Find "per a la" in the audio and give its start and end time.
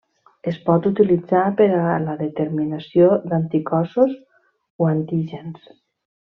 1.59-2.15